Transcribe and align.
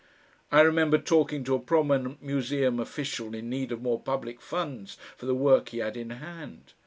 I 0.51 0.61
remember 0.61 0.97
talking 0.97 1.43
to 1.43 1.53
a 1.53 1.59
prominent 1.59 2.23
museum 2.23 2.79
official 2.79 3.35
in 3.35 3.51
need 3.51 3.71
of 3.71 3.83
more 3.83 3.99
public 3.99 4.41
funds 4.41 4.97
for 5.15 5.27
the 5.27 5.35
work 5.35 5.69
he 5.69 5.77
had 5.77 5.95
in 5.95 6.09
hand. 6.09 6.73